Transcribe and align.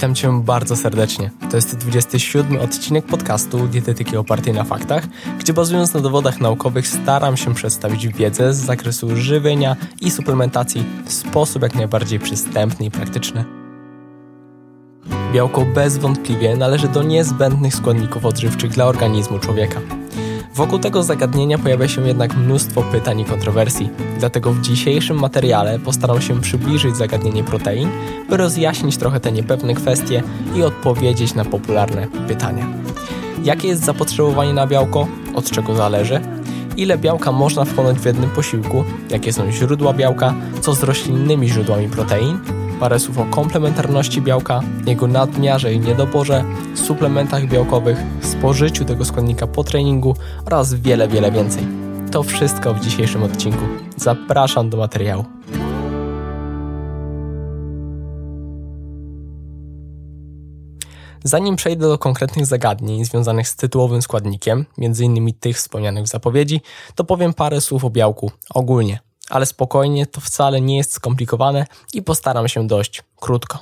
Witam 0.00 0.14
Cię 0.14 0.42
bardzo 0.44 0.76
serdecznie. 0.76 1.30
To 1.50 1.56
jest 1.56 1.76
27 1.76 2.60
odcinek 2.60 3.06
podcastu 3.06 3.66
Dietetyki 3.66 4.16
opartej 4.16 4.52
na 4.52 4.64
faktach, 4.64 5.04
gdzie 5.38 5.52
bazując 5.52 5.94
na 5.94 6.00
dowodach 6.00 6.40
naukowych 6.40 6.88
staram 6.88 7.36
się 7.36 7.54
przedstawić 7.54 8.08
wiedzę 8.08 8.54
z 8.54 8.56
zakresu 8.56 9.16
żywienia 9.16 9.76
i 10.00 10.10
suplementacji 10.10 10.84
w 11.04 11.12
sposób 11.12 11.62
jak 11.62 11.74
najbardziej 11.74 12.18
przystępny 12.18 12.86
i 12.86 12.90
praktyczny. 12.90 13.44
Białko 15.32 15.64
bezwątpliwie 15.64 16.56
należy 16.56 16.88
do 16.88 17.02
niezbędnych 17.02 17.74
składników 17.74 18.24
odżywczych 18.24 18.70
dla 18.70 18.86
organizmu 18.86 19.38
człowieka. 19.38 19.80
Wokół 20.60 20.78
tego 20.78 21.02
zagadnienia 21.02 21.58
pojawia 21.58 21.88
się 21.88 22.06
jednak 22.06 22.36
mnóstwo 22.36 22.82
pytań 22.82 23.20
i 23.20 23.24
kontrowersji, 23.24 23.90
dlatego 24.18 24.52
w 24.52 24.60
dzisiejszym 24.60 25.18
materiale 25.18 25.78
postaram 25.78 26.20
się 26.20 26.40
przybliżyć 26.40 26.96
zagadnienie 26.96 27.44
protein, 27.44 27.88
by 28.30 28.36
rozjaśnić 28.36 28.96
trochę 28.96 29.20
te 29.20 29.32
niepewne 29.32 29.74
kwestie 29.74 30.22
i 30.56 30.62
odpowiedzieć 30.62 31.34
na 31.34 31.44
popularne 31.44 32.06
pytania. 32.28 32.66
Jakie 33.44 33.68
jest 33.68 33.84
zapotrzebowanie 33.84 34.52
na 34.52 34.66
białko? 34.66 35.06
Od 35.34 35.50
czego 35.50 35.76
zależy? 35.76 36.20
Ile 36.76 36.98
białka 36.98 37.32
można 37.32 37.64
wchłonąć 37.64 37.98
w 37.98 38.06
jednym 38.06 38.30
posiłku? 38.30 38.84
Jakie 39.10 39.32
są 39.32 39.52
źródła 39.52 39.92
białka? 39.92 40.34
Co 40.60 40.74
z 40.74 40.82
roślinnymi 40.82 41.48
źródłami 41.48 41.88
protein? 41.88 42.38
Parę 42.80 42.98
słów 42.98 43.18
o 43.18 43.24
komplementarności 43.24 44.22
białka, 44.22 44.60
jego 44.86 45.06
nadmiarze 45.06 45.74
i 45.74 45.80
niedoborze, 45.80 46.44
suplementach 46.74 47.46
białkowych, 47.46 47.98
spożyciu 48.22 48.84
tego 48.84 49.04
składnika 49.04 49.46
po 49.46 49.64
treningu 49.64 50.16
oraz 50.46 50.74
wiele, 50.74 51.08
wiele 51.08 51.32
więcej. 51.32 51.66
To 52.12 52.22
wszystko 52.22 52.74
w 52.74 52.80
dzisiejszym 52.80 53.22
odcinku. 53.22 53.64
Zapraszam 53.96 54.70
do 54.70 54.76
materiału. 54.76 55.24
Zanim 61.24 61.56
przejdę 61.56 61.88
do 61.88 61.98
konkretnych 61.98 62.46
zagadnień 62.46 63.04
związanych 63.04 63.48
z 63.48 63.56
tytułowym 63.56 64.02
składnikiem, 64.02 64.66
m.in. 64.78 65.32
tych 65.40 65.56
wspomnianych 65.56 66.04
w 66.04 66.08
zapowiedzi, 66.08 66.60
to 66.94 67.04
powiem 67.04 67.34
parę 67.34 67.60
słów 67.60 67.84
o 67.84 67.90
białku 67.90 68.30
ogólnie 68.54 69.09
ale 69.30 69.46
spokojnie, 69.46 70.06
to 70.06 70.20
wcale 70.20 70.60
nie 70.60 70.76
jest 70.76 70.92
skomplikowane 70.92 71.66
i 71.94 72.02
postaram 72.02 72.48
się 72.48 72.66
dość 72.66 73.02
krótko. 73.20 73.58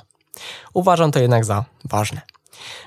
Uważam 0.73 1.11
to 1.11 1.19
jednak 1.19 1.45
za 1.45 1.65
ważne. 1.85 2.21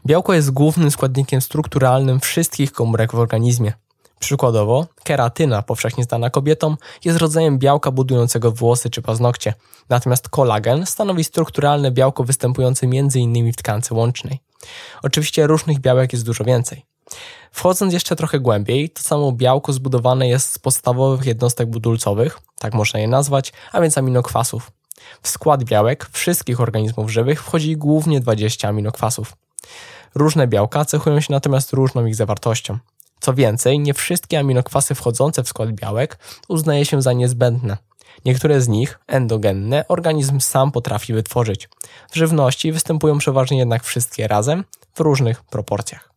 Białko 0.06 0.34
jest 0.34 0.50
głównym 0.50 0.90
składnikiem 0.90 1.40
strukturalnym 1.40 2.20
wszystkich 2.20 2.72
komórek 2.72 3.12
w 3.12 3.18
organizmie. 3.18 3.72
Przykładowo, 4.18 4.86
keratyna, 5.04 5.62
powszechnie 5.62 6.04
znana 6.04 6.30
kobietom, 6.30 6.76
jest 7.04 7.18
rodzajem 7.18 7.58
białka 7.58 7.90
budującego 7.90 8.52
włosy 8.52 8.90
czy 8.90 9.02
paznokcie, 9.02 9.54
natomiast 9.88 10.28
kolagen 10.28 10.86
stanowi 10.86 11.24
strukturalne 11.24 11.90
białko 11.90 12.24
występujące 12.24 12.86
m.in. 12.86 13.52
w 13.52 13.56
tkance 13.56 13.94
łącznej. 13.94 14.40
Oczywiście 15.02 15.46
różnych 15.46 15.80
białek 15.80 16.12
jest 16.12 16.24
dużo 16.24 16.44
więcej. 16.44 16.91
Wchodząc 17.52 17.92
jeszcze 17.92 18.16
trochę 18.16 18.40
głębiej, 18.40 18.90
to 18.90 19.02
samo 19.02 19.32
białko 19.32 19.72
zbudowane 19.72 20.28
jest 20.28 20.52
z 20.52 20.58
podstawowych 20.58 21.26
jednostek 21.26 21.70
budulcowych, 21.70 22.38
tak 22.58 22.74
można 22.74 23.00
je 23.00 23.08
nazwać, 23.08 23.52
a 23.72 23.80
więc 23.80 23.98
aminokwasów. 23.98 24.70
W 25.22 25.28
skład 25.28 25.64
białek 25.64 26.08
wszystkich 26.12 26.60
organizmów 26.60 27.10
żywych 27.10 27.42
wchodzi 27.42 27.76
głównie 27.76 28.20
20 28.20 28.68
aminokwasów. 28.68 29.36
Różne 30.14 30.46
białka 30.46 30.84
cechują 30.84 31.20
się 31.20 31.32
natomiast 31.32 31.72
różną 31.72 32.06
ich 32.06 32.14
zawartością. 32.14 32.78
Co 33.20 33.34
więcej, 33.34 33.78
nie 33.78 33.94
wszystkie 33.94 34.38
aminokwasy 34.38 34.94
wchodzące 34.94 35.42
w 35.42 35.48
skład 35.48 35.72
białek 35.72 36.18
uznaje 36.48 36.84
się 36.84 37.02
za 37.02 37.12
niezbędne. 37.12 37.76
Niektóre 38.24 38.60
z 38.60 38.68
nich, 38.68 38.98
endogenne, 39.06 39.84
organizm 39.88 40.40
sam 40.40 40.72
potrafi 40.72 41.12
wytworzyć. 41.12 41.68
W 42.10 42.16
żywności 42.16 42.72
występują 42.72 43.18
przeważnie 43.18 43.58
jednak 43.58 43.84
wszystkie 43.84 44.28
razem, 44.28 44.64
w 44.94 45.00
różnych 45.00 45.42
proporcjach. 45.42 46.12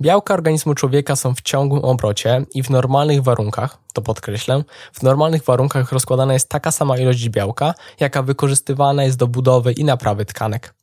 Białka 0.00 0.34
organizmu 0.34 0.74
człowieka 0.74 1.16
są 1.16 1.34
w 1.34 1.42
ciągłym 1.42 1.84
obrocie 1.84 2.46
i 2.54 2.62
w 2.62 2.70
normalnych 2.70 3.22
warunkach, 3.22 3.78
to 3.92 4.02
podkreślę, 4.02 4.64
w 4.92 5.02
normalnych 5.02 5.44
warunkach 5.44 5.92
rozkładana 5.92 6.32
jest 6.32 6.48
taka 6.48 6.72
sama 6.72 6.98
ilość 6.98 7.28
białka, 7.28 7.74
jaka 8.00 8.22
wykorzystywana 8.22 9.04
jest 9.04 9.18
do 9.18 9.26
budowy 9.26 9.72
i 9.72 9.84
naprawy 9.84 10.24
tkanek. 10.24 10.74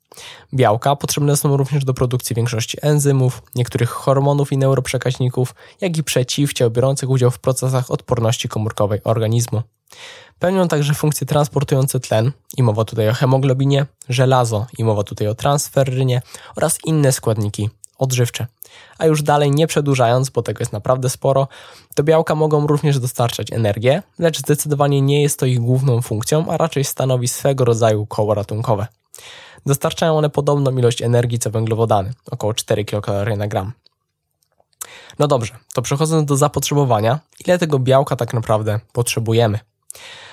Białka 0.53 0.95
potrzebne 0.95 1.37
są 1.37 1.57
również 1.57 1.85
do 1.85 1.93
produkcji 1.93 2.35
większości 2.35 2.77
enzymów, 2.81 3.41
niektórych 3.55 3.89
hormonów 3.89 4.51
i 4.51 4.57
neuroprzekaźników, 4.57 5.55
jak 5.81 5.97
i 5.97 6.03
przeciwciał 6.03 6.71
biorących 6.71 7.09
udział 7.09 7.31
w 7.31 7.39
procesach 7.39 7.91
odporności 7.91 8.49
komórkowej 8.49 9.03
organizmu. 9.03 9.61
Pełnią 10.39 10.67
także 10.67 10.93
funkcje 10.93 11.27
transportujące 11.27 11.99
tlen, 11.99 12.31
i 12.57 12.63
mowa 12.63 12.85
tutaj 12.85 13.09
o 13.09 13.13
hemoglobinie, 13.13 13.85
żelazo, 14.09 14.65
i 14.77 14.83
mowa 14.83 15.03
tutaj 15.03 15.27
o 15.27 15.35
transferrynie 15.35 16.21
oraz 16.55 16.77
inne 16.85 17.11
składniki 17.11 17.69
odżywcze. 18.01 18.47
A 18.97 19.05
już 19.05 19.23
dalej 19.23 19.51
nie 19.51 19.67
przedłużając, 19.67 20.29
bo 20.29 20.41
tego 20.41 20.59
jest 20.59 20.73
naprawdę 20.73 21.09
sporo, 21.09 21.47
to 21.95 22.03
białka 22.03 22.35
mogą 22.35 22.67
również 22.67 22.99
dostarczać 22.99 23.53
energię, 23.53 24.03
lecz 24.19 24.39
zdecydowanie 24.39 25.01
nie 25.01 25.21
jest 25.21 25.39
to 25.39 25.45
ich 25.45 25.59
główną 25.59 26.01
funkcją, 26.01 26.45
a 26.49 26.57
raczej 26.57 26.83
stanowi 26.83 27.27
swego 27.27 27.65
rodzaju 27.65 28.05
koło 28.05 28.33
ratunkowe. 28.33 28.87
Dostarczają 29.65 30.17
one 30.17 30.29
podobną 30.29 30.77
ilość 30.77 31.01
energii 31.01 31.39
co 31.39 31.51
węglowodany, 31.51 32.13
około 32.31 32.53
4 32.53 32.85
kcal 32.85 33.37
na 33.37 33.47
gram. 33.47 33.71
No 35.19 35.27
dobrze, 35.27 35.53
to 35.73 35.81
przechodząc 35.81 36.25
do 36.25 36.37
zapotrzebowania, 36.37 37.19
ile 37.45 37.59
tego 37.59 37.79
białka 37.79 38.15
tak 38.15 38.33
naprawdę 38.33 38.79
potrzebujemy? 38.93 39.59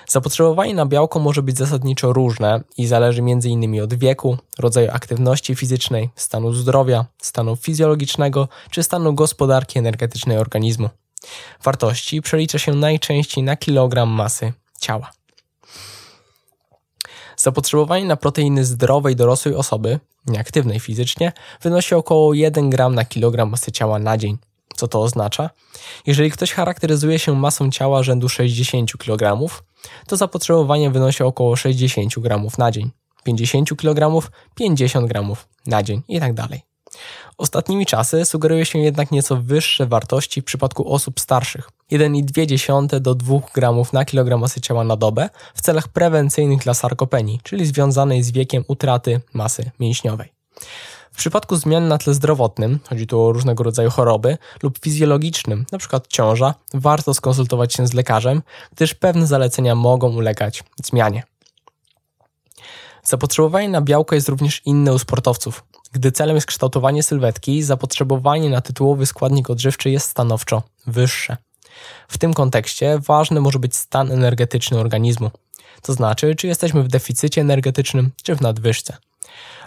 Zapotrzebowanie 0.06 0.74
na 0.74 0.86
białko 0.86 1.18
może 1.18 1.42
być 1.42 1.58
zasadniczo 1.58 2.12
różne 2.12 2.60
i 2.76 2.86
zależy 2.86 3.22
m.in. 3.22 3.82
od 3.82 3.94
wieku, 3.94 4.38
rodzaju 4.58 4.90
aktywności 4.92 5.56
fizycznej, 5.56 6.10
stanu 6.16 6.52
zdrowia, 6.52 7.04
stanu 7.22 7.56
fizjologicznego 7.56 8.48
czy 8.70 8.82
stanu 8.82 9.14
gospodarki 9.14 9.78
energetycznej 9.78 10.38
organizmu. 10.38 10.90
Wartości 11.62 12.22
przelicza 12.22 12.58
się 12.58 12.74
najczęściej 12.74 13.44
na 13.44 13.56
kilogram 13.56 14.08
masy 14.08 14.52
ciała. 14.80 15.10
Zapotrzebowanie 17.36 18.04
na 18.04 18.16
proteiny 18.16 18.64
zdrowej 18.64 19.16
dorosłej 19.16 19.54
osoby, 19.54 20.00
nieaktywnej 20.26 20.80
fizycznie, 20.80 21.32
wynosi 21.62 21.94
około 21.94 22.34
1 22.34 22.70
gram 22.70 22.94
na 22.94 23.04
kilogram 23.04 23.50
masy 23.50 23.72
ciała 23.72 23.98
na 23.98 24.18
dzień. 24.18 24.38
Co 24.78 24.88
to 24.88 25.02
oznacza? 25.02 25.50
Jeżeli 26.06 26.30
ktoś 26.30 26.52
charakteryzuje 26.52 27.18
się 27.18 27.34
masą 27.34 27.70
ciała 27.70 28.02
rzędu 28.02 28.28
60 28.28 28.92
kg, 28.98 29.48
to 30.06 30.16
zapotrzebowanie 30.16 30.90
wynosi 30.90 31.22
około 31.22 31.56
60 31.56 32.18
gramów 32.18 32.58
na 32.58 32.70
dzień, 32.70 32.90
50 33.24 33.76
kg 33.76 34.28
50 34.54 35.08
gramów 35.08 35.48
na 35.66 35.82
dzień 35.82 36.02
i 36.08 36.20
tak. 36.20 36.32
Ostatnimi 37.38 37.86
czasy 37.86 38.24
sugeruje 38.24 38.66
się 38.66 38.78
jednak 38.78 39.10
nieco 39.10 39.36
wyższe 39.36 39.86
wartości 39.86 40.40
w 40.40 40.44
przypadku 40.44 40.92
osób 40.92 41.20
starszych. 41.20 41.70
1,2 41.92 43.00
do 43.00 43.14
2 43.14 43.38
gramów 43.54 43.92
na 43.92 44.04
kilogram 44.04 44.40
masy 44.40 44.60
ciała 44.60 44.84
na 44.84 44.96
dobę 44.96 45.28
w 45.54 45.60
celach 45.60 45.88
prewencyjnych 45.88 46.60
dla 46.60 46.74
sarkopenii, 46.74 47.40
czyli 47.42 47.66
związanej 47.66 48.22
z 48.22 48.30
wiekiem 48.30 48.64
utraty 48.68 49.20
masy 49.32 49.70
mięśniowej. 49.80 50.32
W 51.18 51.20
przypadku 51.20 51.56
zmian 51.56 51.88
na 51.88 51.98
tle 51.98 52.14
zdrowotnym, 52.14 52.78
chodzi 52.88 53.06
tu 53.06 53.20
o 53.20 53.32
różnego 53.32 53.64
rodzaju 53.64 53.90
choroby, 53.90 54.38
lub 54.62 54.78
fizjologicznym, 54.78 55.66
np. 55.72 56.00
ciąża, 56.08 56.54
warto 56.74 57.14
skonsultować 57.14 57.74
się 57.74 57.86
z 57.86 57.92
lekarzem, 57.92 58.42
gdyż 58.76 58.94
pewne 58.94 59.26
zalecenia 59.26 59.74
mogą 59.74 60.16
ulegać 60.16 60.64
zmianie. 60.84 61.22
Zapotrzebowanie 63.02 63.68
na 63.68 63.80
białko 63.80 64.14
jest 64.14 64.28
również 64.28 64.62
inne 64.64 64.92
u 64.92 64.98
sportowców. 64.98 65.64
Gdy 65.92 66.12
celem 66.12 66.34
jest 66.34 66.46
kształtowanie 66.46 67.02
sylwetki, 67.02 67.62
zapotrzebowanie 67.62 68.50
na 68.50 68.60
tytułowy 68.60 69.06
składnik 69.06 69.50
odżywczy 69.50 69.90
jest 69.90 70.10
stanowczo 70.10 70.62
wyższe. 70.86 71.36
W 72.08 72.18
tym 72.18 72.34
kontekście 72.34 72.98
ważny 72.98 73.40
może 73.40 73.58
być 73.58 73.76
stan 73.76 74.12
energetyczny 74.12 74.78
organizmu, 74.78 75.30
to 75.82 75.92
znaczy, 75.92 76.34
czy 76.34 76.46
jesteśmy 76.46 76.82
w 76.82 76.88
deficycie 76.88 77.40
energetycznym, 77.40 78.10
czy 78.22 78.36
w 78.36 78.40
nadwyżce. 78.40 78.96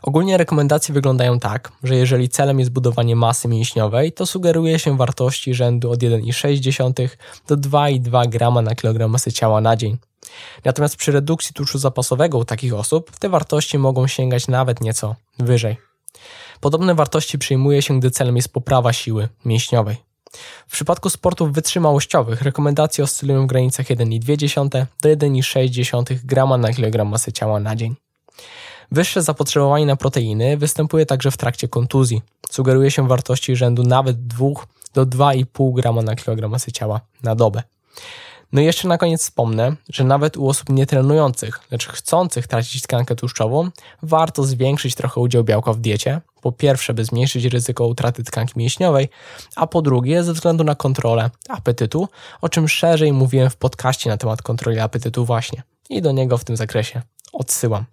Ogólnie 0.02 0.38
rekomendacje 0.38 0.94
wyglądają 0.94 1.40
tak, 1.40 1.72
że 1.84 1.95
jeżeli 1.95 2.30
celem 2.30 2.60
jest 2.60 2.72
budowanie 2.72 3.16
masy 3.16 3.48
mięśniowej, 3.48 4.12
to 4.12 4.25
sugeruje 4.25 4.80
się 4.80 4.98
wartości 4.98 5.54
rzędu 5.54 5.92
od 5.92 6.00
1,6 6.00 7.10
do 7.48 7.57
2,2 7.57 8.30
g 8.30 8.62
na 8.62 8.75
kilogram 8.75 9.12
masy 9.12 9.31
ciała 9.31 9.62
na 9.62 9.75
dzień. 9.75 9.98
Natomiast 10.66 10.95
przy 10.95 11.12
redukcji 11.12 11.54
tłuszczu 11.54 11.78
zapasowego 11.78 12.38
u 12.38 12.45
takich 12.45 12.74
osób 12.74 13.18
te 13.19 13.30
wartości 13.30 13.78
mogą 13.78 14.07
sięgać 14.07 14.48
nawet 14.48 14.81
nieco 14.81 15.16
wyżej. 15.40 15.78
Podobne 16.60 16.95
wartości 16.95 17.38
przyjmuje 17.38 17.81
się, 17.81 18.00
gdy 18.00 18.12
celem 18.12 18.36
jest 18.36 18.54
poprawa 18.54 18.94
siły 18.94 19.30
mięśniowej. 19.45 19.95
W 20.68 20.72
przypadku 20.72 21.10
sportów 21.10 21.54
wytrzymałościowych 21.54 22.42
rekomendacje 22.42 23.04
oscylują 23.04 23.44
w 23.44 23.48
granicach 23.48 23.86
1,2 23.88 24.86
do 25.01 25.10
1,6 25.10 26.16
g 26.24 26.57
na 26.57 26.74
kilogram 26.74 27.07
masy 27.07 27.31
ciała 27.31 27.60
na 27.60 27.75
dzień. 27.75 27.95
Wyższe 28.92 29.22
zapotrzebowanie 29.22 29.86
na 29.86 29.96
proteiny 29.96 30.58
występuje 30.58 31.06
także 31.06 31.32
w 31.32 31.38
trakcie 31.38 31.68
kontuzji. 31.68 32.22
Sugeruje 32.50 32.92
się 32.92 33.08
wartości 33.08 33.56
rzędu 33.56 33.84
nawet 33.84 34.28
2 34.28 34.46
do 34.94 35.06
2,5 35.06 35.74
g 35.74 36.04
na 36.04 36.16
kilogram 36.16 36.52
masy 36.52 36.72
ciała 36.72 37.02
na 37.24 37.36
dobę. 37.36 37.64
No 38.52 38.62
i 38.62 38.66
jeszcze 38.66 38.88
na 38.88 38.98
koniec 38.98 39.22
wspomnę, 39.22 39.76
że 39.90 40.04
nawet 40.04 40.38
u 40.38 40.48
osób 40.48 40.70
nietrenujących, 40.70 41.60
lecz 41.72 41.88
chcących 41.88 42.48
tracić 42.48 42.82
tkankę 42.82 43.16
tłuszczową, 43.16 43.70
warto 44.04 44.44
zwiększyć 44.44 44.96
trochę 44.96 45.22
udział 45.22 45.44
białka 45.44 45.74
w 45.74 45.80
diecie. 45.80 46.22
Po 46.42 46.52
pierwsze, 46.52 46.94
by 46.94 47.06
zmniejszyć 47.06 47.46
ryzyko 47.46 47.88
utraty 47.88 48.24
tkanki 48.24 48.54
mięśniowej, 48.56 49.10
a 49.56 49.68
po 49.68 49.82
drugie, 49.82 50.24
ze 50.24 50.34
względu 50.34 50.64
na 50.64 50.76
kontrolę 50.76 51.30
apetytu, 51.50 52.08
o 52.42 52.50
czym 52.50 52.68
szerzej 52.70 53.14
mówiłem 53.14 53.50
w 53.50 53.56
podcaście 53.56 54.10
na 54.10 54.18
temat 54.18 54.42
kontroli 54.42 54.80
apetytu 54.80 55.26
właśnie. 55.26 55.64
I 55.90 56.02
do 56.02 56.12
niego 56.12 56.38
w 56.38 56.44
tym 56.44 56.58
zakresie 56.58 57.02
odsyłam. 57.34 57.86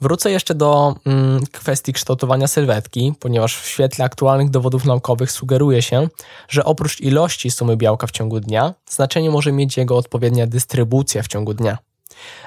Wrócę 0.00 0.30
jeszcze 0.30 0.54
do 0.54 0.94
mm, 1.06 1.46
kwestii 1.52 1.92
kształtowania 1.92 2.46
sylwetki, 2.46 3.12
ponieważ 3.20 3.56
w 3.56 3.66
świetle 3.66 4.04
aktualnych 4.04 4.50
dowodów 4.50 4.84
naukowych 4.84 5.32
sugeruje 5.32 5.82
się, 5.82 6.08
że 6.48 6.64
oprócz 6.64 7.00
ilości 7.00 7.50
sumy 7.50 7.76
białka 7.76 8.06
w 8.06 8.10
ciągu 8.10 8.40
dnia, 8.40 8.74
znaczenie 8.90 9.30
może 9.30 9.52
mieć 9.52 9.76
jego 9.76 9.96
odpowiednia 9.96 10.46
dystrybucja 10.46 11.22
w 11.22 11.28
ciągu 11.28 11.54
dnia. 11.54 11.78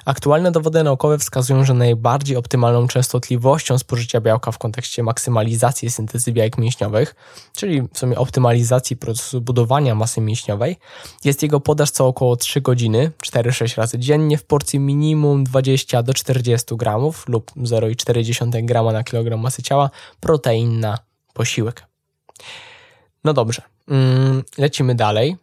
Aktualne 0.05 0.51
dowody 0.51 0.83
naukowe 0.83 1.17
wskazują, 1.17 1.65
że 1.65 1.73
najbardziej 1.73 2.37
optymalną 2.37 2.87
częstotliwością 2.87 3.77
spożycia 3.77 4.21
białka 4.21 4.51
w 4.51 4.57
kontekście 4.57 5.03
maksymalizacji 5.03 5.89
syntezy 5.89 6.31
białek 6.31 6.57
mięśniowych, 6.57 7.15
czyli 7.55 7.81
w 7.81 7.99
sumie 7.99 8.17
optymalizacji 8.17 8.97
procesu 8.97 9.41
budowania 9.41 9.95
masy 9.95 10.21
mięśniowej, 10.21 10.77
jest 11.23 11.43
jego 11.43 11.59
podaż 11.59 11.91
co 11.91 12.07
około 12.07 12.35
3 12.35 12.61
godziny, 12.61 13.11
4-6 13.25 13.77
razy 13.77 13.99
dziennie 13.99 14.37
w 14.37 14.43
porcji 14.43 14.79
minimum 14.79 15.43
20 15.43 16.03
do 16.03 16.13
40 16.13 16.75
gramów 16.75 17.27
lub 17.27 17.51
0,4 17.55 18.65
grama 18.65 18.91
na 18.91 19.03
kilogram 19.03 19.39
masy 19.39 19.63
ciała 19.63 19.89
protein 20.19 20.79
na 20.79 20.97
posiłek. 21.33 21.85
No 23.23 23.33
dobrze, 23.33 23.61
mm, 23.87 24.43
lecimy 24.57 24.95
dalej. 24.95 25.37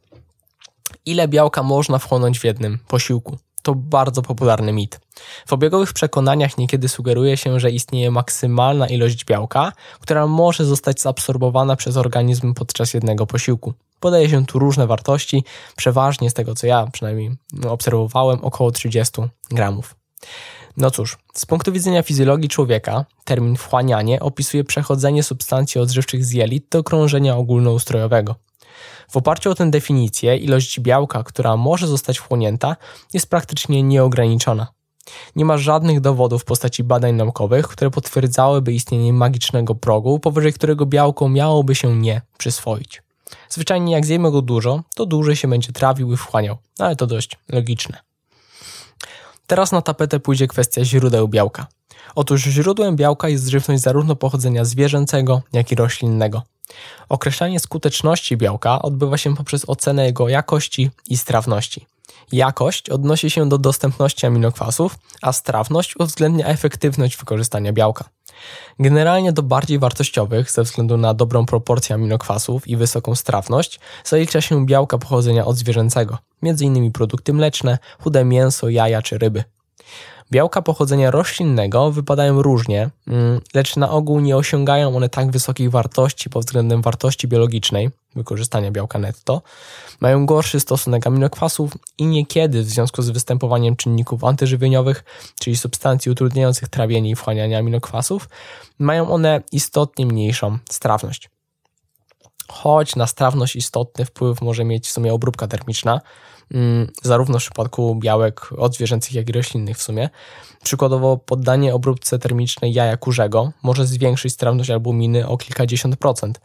Ile 1.07 1.29
białka 1.29 1.63
można 1.63 1.99
wchłonąć 1.99 2.39
w 2.39 2.45
jednym 2.45 2.79
posiłku? 2.89 3.39
To 3.69 3.75
bardzo 3.75 4.23
popularny 4.23 4.73
mit. 4.73 5.01
W 5.47 5.53
obiegowych 5.53 5.93
przekonaniach 5.93 6.59
niekiedy 6.59 6.89
sugeruje 6.89 7.37
się, 7.37 7.61
że 7.61 7.71
istnieje 7.71 8.11
maksymalna 8.11 8.87
ilość 8.87 9.25
białka, 9.25 9.73
która 10.01 10.27
może 10.27 10.65
zostać 10.65 11.01
zabsorbowana 11.01 11.77
przez 11.77 11.97
organizm 11.97 12.55
podczas 12.55 12.95
jednego 12.95 13.27
posiłku. 13.27 13.75
Podaje 14.01 14.29
się 14.31 14.47
tu 14.47 14.59
różne 14.59 14.87
wartości, 14.87 15.45
przeważnie 15.77 16.31
z 16.31 16.35
tego 16.35 16.55
co 16.55 16.67
ja 16.67 16.87
przynajmniej 16.93 17.37
obserwowałem, 17.69 18.45
około 18.45 18.71
30 18.71 19.23
gramów. 19.51 19.97
No 20.77 20.91
cóż, 20.91 21.19
z 21.35 21.47
punktu 21.47 21.73
widzenia 21.73 22.03
fizjologii 22.03 22.49
człowieka, 22.49 23.05
termin 23.25 23.57
wchłanianie 23.57 24.21
opisuje 24.21 24.65
przechodzenie 24.65 25.23
substancji 25.23 25.81
odżywczych 25.81 26.25
z 26.25 26.33
jelit 26.33 26.67
do 26.71 26.83
krążenia 26.85 27.37
ogólnoustrojowego. 27.37 28.48
W 29.11 29.17
oparciu 29.17 29.51
o 29.51 29.55
tę 29.55 29.71
definicję, 29.71 30.37
ilość 30.37 30.81
białka, 30.81 31.23
która 31.23 31.57
może 31.57 31.87
zostać 31.87 32.19
wchłonięta, 32.19 32.77
jest 33.13 33.31
praktycznie 33.31 33.83
nieograniczona. 33.83 34.67
Nie 35.37 35.45
ma 35.45 35.59
żadnych 35.59 36.01
dowodów 36.01 36.43
w 36.43 36.45
postaci 36.45 36.85
badań 36.85 37.15
naukowych, 37.15 37.69
które 37.69 37.91
potwierdzałyby 37.91 38.73
istnienie 38.73 39.13
magicznego 39.13 39.75
progu, 39.75 40.19
powyżej 40.19 40.53
którego 40.53 40.87
białko 40.87 41.29
miałoby 41.29 41.75
się 41.75 41.97
nie 41.97 42.23
przyswoić. 42.39 43.03
Zwyczajnie 43.49 43.93
jak 43.93 44.07
zjemy 44.07 44.31
go 44.31 44.43
dużo, 44.43 44.83
to 44.95 45.07
dłużej 45.07 45.37
się 45.37 45.49
będzie 45.49 45.73
trawił 45.73 46.13
i 46.13 46.17
wchłaniał, 46.17 46.57
ale 46.79 46.97
to 46.97 47.07
dość 47.07 47.31
logiczne. 47.49 47.99
Teraz 49.47 49.73
na 49.73 49.83
tapetę 49.83 50.21
pójdzie 50.21 50.47
kwestia 50.47 50.85
źródeł 50.85 51.29
białka. 51.29 51.67
Otóż 52.15 52.43
źródłem 52.43 52.97
białka 52.97 53.29
jest 53.29 53.49
żywność 53.49 53.83
zarówno 53.83 54.17
pochodzenia 54.17 54.65
zwierzęcego, 54.65 55.43
jak 55.53 55.73
i 55.73 55.75
roślinnego. 55.75 56.43
Określanie 57.09 57.61
skuteczności 57.61 58.37
białka 58.37 58.83
odbywa 58.83 59.17
się 59.17 59.37
poprzez 59.37 59.69
ocenę 59.69 60.07
jego 60.07 60.29
jakości 60.29 60.91
i 61.09 61.17
strawności. 61.17 61.87
Jakość 62.33 62.91
odnosi 62.91 63.31
się 63.31 63.49
do 63.49 63.59
dostępności 63.59 64.27
aminokwasów, 64.27 64.99
a 65.23 65.33
strawność 65.33 65.97
uwzględnia 65.97 66.47
efektywność 66.47 67.17
wykorzystania 67.17 67.73
białka. 67.73 68.05
Generalnie 68.79 69.33
do 69.33 69.43
bardziej 69.43 69.79
wartościowych, 69.79 70.51
ze 70.51 70.63
względu 70.63 70.97
na 70.97 71.15
dobrą 71.15 71.47
proporcję 71.47 71.95
aminokwasów 71.95 72.69
i 72.69 72.77
wysoką 72.77 73.15
strawność, 73.15 73.81
zalicza 74.05 74.41
się 74.41 74.67
białka 74.67 74.99
pochodzenia 74.99 75.47
odzwierzęcego, 75.47 76.19
m.in. 76.43 76.93
produkty 76.93 77.33
mleczne, 77.33 77.79
chude 78.01 78.25
mięso, 78.25 78.69
jaja 78.69 79.03
czy 79.03 79.19
ryby. 79.19 79.45
Białka 80.31 80.63
pochodzenia 80.63 81.11
roślinnego 81.11 81.91
wypadają 81.91 82.43
różnie, 82.43 82.91
mm, 83.07 83.41
lecz 83.55 83.77
na 83.77 83.91
ogół 83.91 84.21
nie 84.21 84.37
osiągają 84.37 84.97
one 84.97 85.09
tak 85.09 85.31
wysokich 85.31 85.71
wartości 85.71 86.31
pod 86.31 86.45
względem 86.45 86.83
wartości 86.83 87.29
biologicznej 87.29 87.91
wykorzystania 88.17 88.71
białka 88.71 88.99
netto, 88.99 89.43
mają 90.01 90.27
gorszy 90.27 90.61
stosunek 90.61 91.07
aminokwasów 91.07 91.73
i 91.99 92.07
niekiedy 92.07 92.63
w 92.63 92.69
związku 92.69 93.03
z 93.03 93.11
występowaniem 93.11 93.77
czynników 93.77 94.25
antyżywieniowych, 94.25 95.05
czyli 95.41 95.57
substancji 95.57 96.11
utrudniających 96.11 96.69
trawienie 96.69 97.11
i 97.11 97.17
wchłanianie 97.17 97.59
aminokwasów, 97.59 98.29
mają 98.79 99.11
one 99.11 99.43
istotnie 99.53 100.07
mniejszą 100.07 100.59
strawność. 100.71 101.31
Choć 102.49 102.97
na 102.97 103.07
strawność 103.07 103.57
istotny 103.57 104.05
wpływ 104.05 104.43
może 104.43 104.65
mieć 104.65 104.87
w 104.87 104.91
sumie 104.91 105.15
obróbka 105.15 105.49
termiczna, 105.49 106.01
Mm, 106.55 106.91
zarówno 107.03 107.39
w 107.39 107.43
przypadku 107.43 107.95
białek 107.95 108.51
odzwierzęcych, 108.59 109.15
jak 109.15 109.29
i 109.29 109.33
roślinnych 109.33 109.79
w 109.79 109.83
sumie. 109.83 110.11
Przykładowo 110.65 111.17
poddanie 111.17 111.75
obróbce 111.75 112.19
termicznej 112.19 112.73
jaja 112.73 112.97
kurzego 112.97 113.53
może 113.63 113.87
zwiększyć 113.87 114.33
strawność 114.33 114.71
albuminy 114.71 115.29
o 115.29 115.37
kilkadziesiąt 115.37 115.97
procent. 115.97 116.41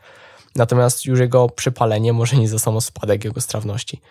Natomiast 0.56 1.06
już 1.06 1.20
jego 1.20 1.50
przypalenie 1.50 2.14
może 2.14 2.38
nie 2.38 2.48
za 2.48 2.60
samo 2.60 2.82
spadek 2.82 3.24
jego 3.24 3.42
strawności. 3.42 4.02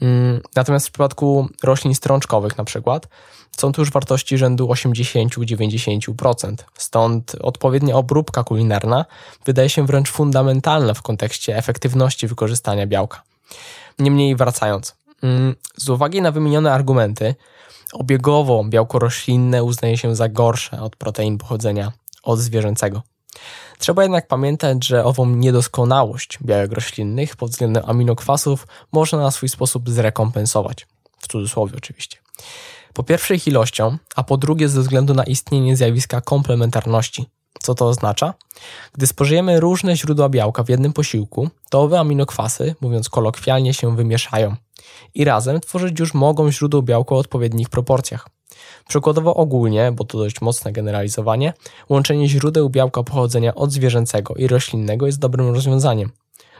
Mm, 0.00 0.40
natomiast 0.56 0.88
w 0.88 0.90
przypadku 0.90 1.48
roślin 1.62 1.94
strączkowych 1.94 2.58
na 2.58 2.64
przykład 2.64 3.08
są 3.56 3.72
tu 3.72 3.82
już 3.82 3.90
wartości 3.90 4.38
rzędu 4.38 4.68
80-90%. 4.68 6.54
Stąd 6.74 7.36
odpowiednia 7.40 7.96
obróbka 7.96 8.44
kulinarna 8.44 9.04
wydaje 9.44 9.68
się 9.68 9.86
wręcz 9.86 10.10
fundamentalna 10.10 10.94
w 10.94 11.02
kontekście 11.02 11.56
efektywności 11.56 12.26
wykorzystania 12.26 12.86
białka. 12.86 13.22
Niemniej 13.98 14.36
wracając, 14.36 14.96
Mm, 15.22 15.54
z 15.76 15.88
uwagi 15.88 16.22
na 16.22 16.30
wymienione 16.30 16.72
argumenty, 16.72 17.34
obiegowo 17.92 18.64
białko 18.64 18.98
roślinne 18.98 19.64
uznaje 19.64 19.98
się 19.98 20.16
za 20.16 20.28
gorsze 20.28 20.80
od 20.80 20.96
protein 20.96 21.38
pochodzenia 21.38 21.92
od 22.22 22.38
zwierzęcego. 22.38 23.02
Trzeba 23.78 24.02
jednak 24.02 24.28
pamiętać, 24.28 24.86
że 24.86 25.04
ową 25.04 25.26
niedoskonałość 25.26 26.38
białek 26.42 26.72
roślinnych 26.72 27.36
pod 27.36 27.50
względem 27.50 27.82
aminokwasów 27.86 28.66
można 28.92 29.18
na 29.18 29.30
swój 29.30 29.48
sposób 29.48 29.90
zrekompensować. 29.90 30.86
W 31.18 31.28
cudzysłowie 31.28 31.72
oczywiście. 31.76 32.18
Po 32.92 33.02
pierwsze 33.02 33.34
ich 33.34 33.46
ilością, 33.46 33.98
a 34.16 34.24
po 34.24 34.36
drugie 34.36 34.68
ze 34.68 34.80
względu 34.80 35.14
na 35.14 35.24
istnienie 35.24 35.76
zjawiska 35.76 36.20
komplementarności. 36.20 37.26
Co 37.60 37.74
to 37.74 37.86
oznacza? 37.86 38.34
Gdy 38.92 39.06
spożyjemy 39.06 39.60
różne 39.60 39.96
źródła 39.96 40.28
białka 40.28 40.64
w 40.64 40.68
jednym 40.68 40.92
posiłku, 40.92 41.50
to 41.70 41.82
owe 41.82 42.00
aminokwasy, 42.00 42.74
mówiąc 42.80 43.08
kolokwialnie, 43.08 43.74
się 43.74 43.96
wymieszają 43.96 44.56
i 45.14 45.24
razem 45.24 45.60
tworzyć 45.60 46.00
już 46.00 46.14
mogą 46.14 46.50
źródło 46.50 46.82
białka 46.82 47.14
o 47.14 47.18
odpowiednich 47.18 47.68
proporcjach. 47.68 48.35
Przykładowo 48.88 49.34
ogólnie, 49.34 49.92
bo 49.92 50.04
to 50.04 50.18
dość 50.18 50.40
mocne 50.40 50.72
generalizowanie, 50.72 51.52
łączenie 51.88 52.28
źródeł 52.28 52.70
białka 52.70 53.02
pochodzenia 53.02 53.54
od 53.54 53.72
zwierzęcego 53.72 54.34
i 54.34 54.46
roślinnego 54.46 55.06
jest 55.06 55.18
dobrym 55.18 55.54
rozwiązaniem. 55.54 56.10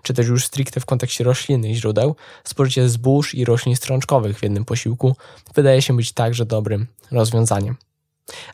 Czy 0.02 0.14
też 0.14 0.28
już 0.28 0.44
stricte 0.44 0.80
w 0.80 0.86
kontekście 0.86 1.24
roślinnych 1.24 1.74
źródeł, 1.74 2.16
spożycie 2.44 2.88
zbóż 2.88 3.34
i 3.34 3.44
roślin 3.44 3.76
strączkowych 3.76 4.38
w 4.38 4.42
jednym 4.42 4.64
posiłku 4.64 5.16
wydaje 5.54 5.82
się 5.82 5.96
być 5.96 6.12
także 6.12 6.46
dobrym 6.46 6.86
rozwiązaniem. 7.10 7.76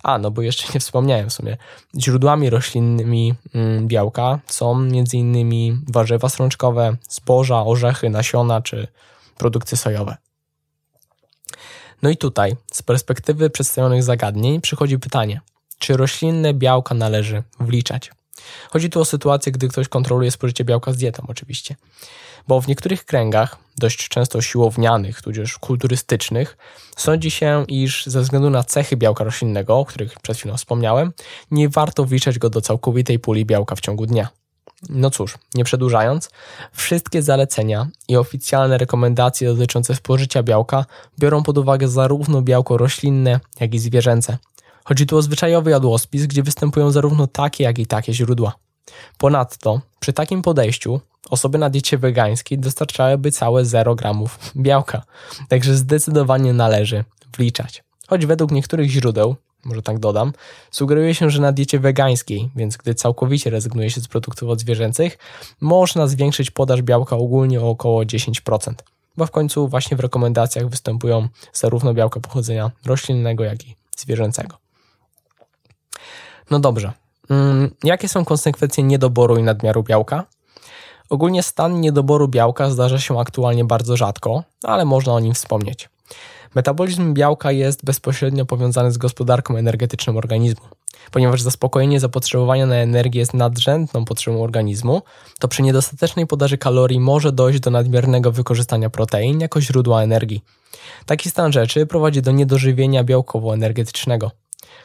A, 0.02 0.18
no 0.18 0.30
bo 0.30 0.42
jeszcze 0.42 0.72
nie 0.74 0.80
wspomniałem 0.80 1.30
w 1.30 1.32
sumie. 1.32 1.56
Źródłami 1.98 2.50
roślinnymi 2.50 3.34
mm, 3.54 3.88
białka 3.88 4.38
są 4.46 4.76
m.in. 4.76 5.80
warzywa 5.88 6.28
strączkowe, 6.28 6.96
zboża, 7.08 7.64
orzechy, 7.64 8.10
nasiona 8.10 8.62
czy 8.62 8.88
produkty 9.38 9.76
sojowe. 9.76 10.16
No 12.02 12.10
i 12.10 12.16
tutaj, 12.16 12.56
z 12.72 12.82
perspektywy 12.82 13.50
przedstawionych 13.50 14.02
zagadnień, 14.02 14.60
przychodzi 14.60 14.98
pytanie, 14.98 15.40
czy 15.78 15.96
roślinne 15.96 16.54
białka 16.54 16.94
należy 16.94 17.42
wliczać? 17.60 18.10
Chodzi 18.70 18.90
tu 18.90 19.00
o 19.00 19.04
sytuację, 19.04 19.52
gdy 19.52 19.68
ktoś 19.68 19.88
kontroluje 19.88 20.30
spożycie 20.30 20.64
białka 20.64 20.92
z 20.92 20.96
dietą, 20.96 21.24
oczywiście. 21.28 21.76
Bo 22.48 22.60
w 22.60 22.68
niektórych 22.68 23.04
kręgach, 23.04 23.58
dość 23.76 24.08
często 24.08 24.42
siłownianych, 24.42 25.22
tudzież 25.22 25.58
kulturystycznych, 25.58 26.56
sądzi 26.96 27.30
się, 27.30 27.64
iż 27.68 28.06
ze 28.06 28.20
względu 28.20 28.50
na 28.50 28.64
cechy 28.64 28.96
białka 28.96 29.24
roślinnego, 29.24 29.78
o 29.78 29.84
których 29.84 30.20
przed 30.20 30.36
chwilą 30.36 30.56
wspomniałem, 30.56 31.12
nie 31.50 31.68
warto 31.68 32.04
wliczać 32.04 32.38
go 32.38 32.50
do 32.50 32.60
całkowitej 32.60 33.18
puli 33.18 33.44
białka 33.44 33.76
w 33.76 33.80
ciągu 33.80 34.06
dnia. 34.06 34.28
No 34.88 35.10
cóż, 35.10 35.38
nie 35.54 35.64
przedłużając, 35.64 36.30
wszystkie 36.72 37.22
zalecenia 37.22 37.88
i 38.08 38.16
oficjalne 38.16 38.78
rekomendacje 38.78 39.54
dotyczące 39.54 39.94
spożycia 39.94 40.42
białka 40.42 40.84
biorą 41.18 41.42
pod 41.42 41.58
uwagę 41.58 41.88
zarówno 41.88 42.42
białko 42.42 42.76
roślinne, 42.76 43.40
jak 43.60 43.74
i 43.74 43.78
zwierzęce. 43.78 44.38
Chodzi 44.84 45.06
tu 45.06 45.16
o 45.16 45.22
zwyczajowy 45.22 45.70
jadłospis, 45.70 46.26
gdzie 46.26 46.42
występują 46.42 46.90
zarówno 46.90 47.26
takie, 47.26 47.64
jak 47.64 47.78
i 47.78 47.86
takie 47.86 48.14
źródła. 48.14 48.52
Ponadto, 49.18 49.80
przy 50.00 50.12
takim 50.12 50.42
podejściu, 50.42 51.00
osoby 51.30 51.58
na 51.58 51.70
diecie 51.70 51.98
wegańskiej 51.98 52.58
dostarczałyby 52.58 53.30
całe 53.30 53.64
0 53.64 53.94
gramów 53.94 54.38
białka, 54.56 55.02
także 55.48 55.76
zdecydowanie 55.76 56.52
należy 56.52 57.04
wliczać. 57.36 57.84
Choć 58.08 58.26
według 58.26 58.50
niektórych 58.50 58.90
źródeł, 58.90 59.36
może 59.64 59.82
tak 59.82 59.98
dodam, 59.98 60.32
sugeruje 60.70 61.14
się, 61.14 61.30
że 61.30 61.40
na 61.40 61.52
diecie 61.52 61.78
wegańskiej, 61.78 62.50
więc 62.56 62.76
gdy 62.76 62.94
całkowicie 62.94 63.50
rezygnuje 63.50 63.90
się 63.90 64.00
z 64.00 64.08
produktów 64.08 64.48
odzwierzęcych, 64.48 65.18
można 65.60 66.06
zwiększyć 66.06 66.50
podaż 66.50 66.82
białka 66.82 67.16
ogólnie 67.16 67.60
o 67.60 67.70
około 67.70 68.02
10%, 68.02 68.72
bo 69.16 69.26
w 69.26 69.30
końcu 69.30 69.68
właśnie 69.68 69.96
w 69.96 70.00
rekomendacjach 70.00 70.68
występują 70.68 71.28
zarówno 71.52 71.94
białka 71.94 72.20
pochodzenia 72.20 72.70
roślinnego, 72.86 73.44
jak 73.44 73.66
i 73.66 73.76
zwierzęcego. 73.96 74.56
No 76.50 76.60
dobrze. 76.60 76.92
Mm, 77.30 77.74
jakie 77.84 78.08
są 78.08 78.24
konsekwencje 78.24 78.84
niedoboru 78.84 79.36
i 79.36 79.42
nadmiaru 79.42 79.82
białka? 79.82 80.24
Ogólnie 81.10 81.42
stan 81.42 81.80
niedoboru 81.80 82.28
białka 82.28 82.70
zdarza 82.70 82.98
się 82.98 83.20
aktualnie 83.20 83.64
bardzo 83.64 83.96
rzadko, 83.96 84.42
ale 84.62 84.84
można 84.84 85.12
o 85.12 85.20
nim 85.20 85.34
wspomnieć. 85.34 85.88
Metabolizm 86.54 87.14
białka 87.14 87.52
jest 87.52 87.84
bezpośrednio 87.84 88.46
powiązany 88.46 88.92
z 88.92 88.98
gospodarką 88.98 89.56
energetyczną 89.56 90.16
organizmu. 90.16 90.64
Ponieważ 91.10 91.42
zaspokojenie 91.42 92.00
zapotrzebowania 92.00 92.66
na 92.66 92.74
energię 92.74 93.20
jest 93.20 93.34
nadrzędną 93.34 94.04
potrzebą 94.04 94.42
organizmu, 94.42 95.02
to 95.38 95.48
przy 95.48 95.62
niedostatecznej 95.62 96.26
podaży 96.26 96.58
kalorii 96.58 97.00
może 97.00 97.32
dojść 97.32 97.60
do 97.60 97.70
nadmiernego 97.70 98.32
wykorzystania 98.32 98.90
protein 98.90 99.40
jako 99.40 99.60
źródła 99.60 100.02
energii. 100.02 100.44
Taki 101.06 101.30
stan 101.30 101.52
rzeczy 101.52 101.86
prowadzi 101.86 102.22
do 102.22 102.32
niedożywienia 102.32 103.04
białkowo-energetycznego. 103.04 104.30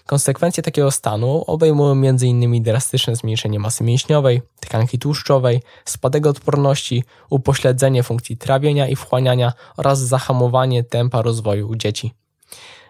Konsekwencje 0.06 0.64
takiego 0.64 0.92
stanu 0.92 1.44
obejmują 1.48 1.92
m.in. 1.92 2.64
drastyczne 2.64 3.16
zmniejszenie 3.16 3.60
masy 3.60 3.84
mięśniowej, 3.84 4.42
tkanki 4.60 5.00
tłuszczowej, 5.00 5.62
spadek 5.86 6.28
odporności, 6.28 7.04
upośledzenie 7.30 8.04
funkcji 8.04 8.38
trawienia 8.38 8.88
i 8.88 8.96
wchłaniania 8.96 9.54
oraz 9.78 10.00
zahamowanie 10.00 10.84
tempa 10.84 11.22
rozwoju 11.22 11.70
u 11.70 11.76
dzieci. 11.76 12.14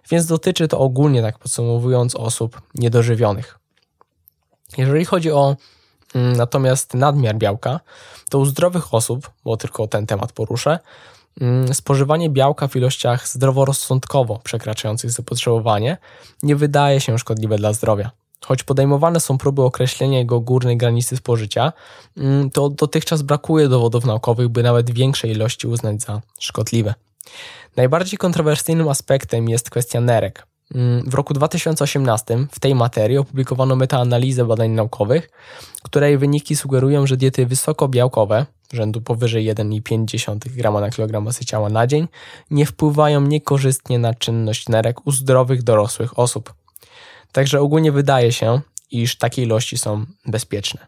Więc 0.10 0.26
dotyczy 0.26 0.68
to 0.68 0.80
ogólnie, 0.80 1.22
tak 1.22 1.40
podsumowując, 1.40 2.16
osób 2.16 2.62
niedożywionych. 2.76 3.60
Jeżeli 4.78 5.06
chodzi 5.06 5.32
o 5.32 5.56
mm, 6.16 6.34
natomiast 6.34 6.94
nadmiar 6.94 7.36
białka, 7.36 7.80
to 8.30 8.40
u 8.40 8.46
zdrowych 8.46 8.94
osób, 8.94 9.32
bo 9.44 9.58
tylko 9.58 9.88
ten 9.88 10.06
temat 10.06 10.32
poruszę, 10.32 10.80
spożywanie 11.74 12.30
białka 12.30 12.68
w 12.68 12.76
ilościach 12.76 13.28
zdroworozsądkowo 13.28 14.40
przekraczających 14.44 15.12
zapotrzebowanie 15.12 15.98
nie 16.44 16.56
wydaje 16.56 17.02
się 17.02 17.20
szkodliwe 17.20 17.58
dla 17.58 17.74
zdrowia. 17.74 18.12
Choć 18.46 18.64
podejmowane 18.64 19.20
są 19.20 19.38
próby 19.38 19.62
określenia 19.62 20.18
jego 20.18 20.40
górnej 20.40 20.78
granicy 20.78 21.18
spożycia, 21.18 21.74
mm, 22.18 22.52
to 22.52 22.70
dotychczas 22.70 23.22
brakuje 23.22 23.70
dowodów 23.70 24.06
naukowych, 24.06 24.50
by 24.50 24.64
nawet 24.64 24.92
większe 24.92 25.28
ilości 25.28 25.68
uznać 25.68 26.02
za 26.02 26.22
szkodliwe. 26.40 26.94
Najbardziej 27.76 28.18
kontrowersyjnym 28.18 28.90
aspektem 28.90 29.50
jest 29.50 29.70
kwestia 29.70 30.02
nerek. 30.02 30.48
Mm, 30.76 31.10
w 31.10 31.14
roku 31.14 31.34
2018 31.34 32.48
w 32.52 32.60
tej 32.60 32.76
materii 32.76 33.18
opublikowano 33.18 33.76
metaanalizę 33.76 34.46
badań 34.46 34.72
naukowych, 34.72 35.30
której 35.84 36.18
wyniki 36.18 36.56
sugerują, 36.56 37.08
że 37.08 37.18
diety 37.18 37.46
wysokobiałkowe, 37.46 38.46
rzędu 38.74 39.02
powyżej 39.02 39.54
1,5 39.56 40.38
g 40.50 40.72
na 40.82 40.90
kilogram 40.90 41.24
masy 41.24 41.46
ciała 41.46 41.70
na 41.70 41.88
dzień, 41.88 42.08
nie 42.52 42.66
wpływają 42.66 43.22
niekorzystnie 43.22 44.00
na 44.00 44.14
czynność 44.14 44.70
nerek 44.70 45.08
u 45.08 45.12
zdrowych 45.12 45.64
dorosłych 45.64 46.20
osób. 46.20 46.54
Także 47.32 47.62
ogólnie 47.62 47.92
wydaje 47.92 48.32
się, 48.32 48.62
iż 48.92 49.18
takie 49.18 49.44
ilości 49.44 49.78
są 49.78 50.06
bezpieczne. 50.26 50.88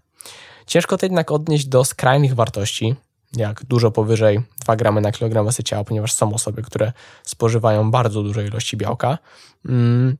Ciężko 0.65 0.97
to 0.97 1.05
jednak 1.05 1.31
odnieść 1.31 1.65
do 1.65 1.85
skrajnych 1.85 2.35
wartości, 2.35 2.95
jak 3.35 3.65
dużo 3.65 3.91
powyżej 3.91 4.39
2 4.59 4.75
gramy 4.75 5.01
na 5.01 5.11
kilogram 5.11 5.45
masy 5.45 5.63
ciała, 5.63 5.83
ponieważ 5.83 6.13
są 6.13 6.33
osoby, 6.33 6.61
które 6.61 6.91
spożywają 7.23 7.91
bardzo 7.91 8.23
duże 8.23 8.45
ilości 8.45 8.77
białka. 8.77 9.17
Mm. 9.65 10.17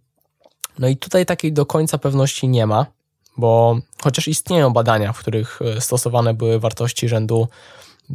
No 0.79 0.87
i 0.87 0.97
tutaj 0.97 1.25
takiej 1.25 1.53
do 1.53 1.65
końca 1.65 1.97
pewności 1.97 2.47
nie 2.47 2.67
ma, 2.67 2.85
bo 3.39 3.79
chociaż 4.01 4.27
istnieją 4.27 4.73
badania, 4.73 5.13
w 5.13 5.19
których 5.19 5.59
e, 5.61 5.81
stosowane 5.81 6.33
były 6.33 6.59
wartości 6.59 7.09
rzędu 7.09 7.47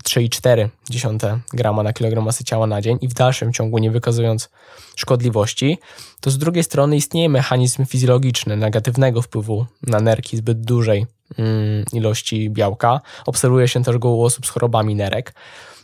3,4 0.03 1.39
grama 1.53 1.83
na 1.83 1.93
kilogram 1.93 2.25
masy 2.25 2.45
ciała 2.45 2.67
na 2.67 2.81
dzień 2.83 2.99
i 3.01 3.09
w 3.09 3.15
dalszym 3.15 3.53
ciągu 3.53 3.79
nie 3.79 3.91
wykazując 3.91 4.51
szkodliwości, 4.97 5.79
to 6.21 6.31
z 6.31 6.39
drugiej 6.39 6.65
strony 6.65 6.97
istnieje 6.97 7.29
mechanizm 7.29 7.87
fizjologiczny 7.87 8.57
negatywnego 8.57 9.23
wpływu 9.23 9.67
na 9.83 10.01
nerki 10.01 10.37
zbyt 10.37 10.61
dużej 10.61 11.07
mm, 11.39 11.85
ilości 11.93 12.51
białka. 12.51 13.01
Obserwuje 13.27 13.69
się 13.69 13.83
też 13.83 13.99
go 13.99 14.09
u 14.09 14.23
osób 14.23 14.47
z 14.47 14.51
chorobami 14.51 14.95
nerek. 14.95 15.35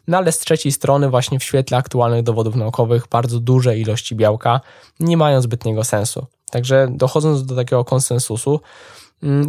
No 0.09 0.19
ale 0.19 0.33
z 0.33 0.39
trzeciej 0.39 0.73
strony, 0.73 1.11
właśnie 1.11 1.39
w 1.39 1.45
świetle 1.45 1.77
aktualnych 1.77 2.23
dowodów 2.23 2.55
naukowych, 2.57 3.09
bardzo 3.11 3.41
duże 3.41 3.79
ilości 3.79 4.15
białka 4.17 4.61
nie 5.01 5.17
mają 5.17 5.43
zbytniego 5.43 5.85
sensu. 5.85 6.27
Także 6.51 6.89
dochodząc 6.91 7.47
do 7.47 7.57
takiego 7.57 7.85
konsensusu, 7.85 8.61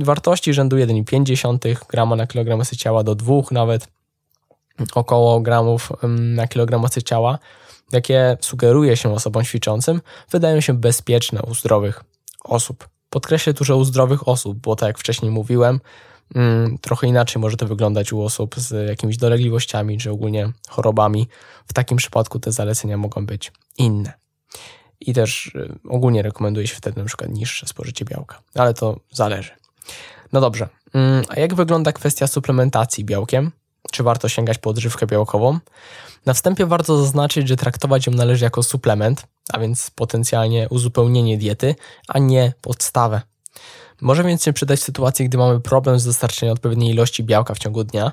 wartości 0.04 0.54
rzędu 0.54 0.78
1,5 0.78 1.76
grama 1.90 2.16
na 2.16 2.28
kilogram 2.28 2.60
masy 2.60 2.78
ciała 2.78 3.04
do 3.04 3.16
2 3.16 3.34
nawet 3.52 3.88
około 4.96 5.40
gramów 5.40 5.92
na 6.20 6.48
kilogram 6.48 6.82
masy 6.82 7.04
ciała, 7.04 7.40
jakie 7.92 8.38
sugeruje 8.42 8.98
się 8.98 9.14
osobom 9.14 9.44
ćwiczącym, 9.44 10.02
wydają 10.30 10.62
się 10.62 10.74
bezpieczne 10.74 11.42
u 11.42 11.56
zdrowych 11.56 12.04
osób. 12.44 12.90
Podkreślę 13.10 13.54
tu, 13.54 13.64
że 13.64 13.76
u 13.76 13.84
zdrowych 13.84 14.28
osób, 14.28 14.58
bo 14.58 14.76
tak 14.76 14.88
jak 14.88 15.00
wcześniej 15.00 15.32
mówiłem, 15.32 15.80
mm, 16.36 16.78
trochę 16.78 17.08
inaczej 17.08 17.42
może 17.42 17.58
to 17.58 17.68
wyglądać 17.68 18.14
u 18.14 18.22
osób 18.22 18.56
z 18.58 18.90
jakimiś 18.90 19.18
dolegliwościami 19.18 19.98
czy 19.98 20.12
ogólnie 20.12 20.52
chorobami. 20.70 21.28
W 21.68 21.74
takim 21.74 21.98
przypadku 21.98 22.40
te 22.40 22.52
zalecenia 22.52 22.98
mogą 22.98 23.26
być 23.26 23.52
inne. 23.78 24.14
I 25.00 25.14
też 25.14 25.48
y, 25.56 25.80
ogólnie 25.90 26.22
rekomenduje 26.22 26.68
się 26.68 26.76
wtedy 26.76 27.00
na 27.00 27.06
przykład 27.06 27.30
niższe 27.30 27.68
spożycie 27.68 28.06
białka, 28.06 28.42
ale 28.56 28.74
to 28.74 29.00
zależy. 29.12 29.61
No 30.34 30.42
dobrze, 30.42 30.70
mm, 30.94 31.24
a 31.30 31.40
jak 31.40 31.56
wygląda 31.56 31.92
kwestia 31.92 32.28
suplementacji 32.28 33.06
białkiem? 33.06 33.52
Czy 33.92 34.04
warto 34.04 34.30
sięgać 34.30 34.58
po 34.58 34.70
odżywkę 34.70 35.08
białkową? 35.08 35.60
Na 36.26 36.34
wstępie 36.34 36.66
warto 36.66 36.98
zaznaczyć, 36.98 37.48
że 37.48 37.56
traktować 37.56 38.08
ją 38.08 38.14
należy 38.14 38.44
jako 38.44 38.64
suplement, 38.64 39.28
a 39.54 39.60
więc 39.60 39.92
potencjalnie 39.92 40.68
uzupełnienie 40.70 41.38
diety, 41.38 41.76
a 42.08 42.20
nie 42.20 42.54
podstawę. 42.62 43.22
Może 44.02 44.24
więc 44.24 44.44
się 44.44 44.54
przydać 44.54 44.80
w 44.80 44.84
sytuacji, 44.84 45.26
gdy 45.26 45.38
mamy 45.38 45.60
problem 45.60 46.00
z 46.00 46.06
dostarczeniem 46.06 46.54
odpowiedniej 46.54 46.94
ilości 46.94 47.24
białka 47.24 47.54
w 47.54 47.60
ciągu 47.60 47.84
dnia. 47.84 48.12